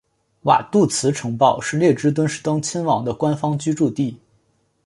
[0.45, 4.19] 瓦杜茨城堡是列支敦士登亲王的官方居住地。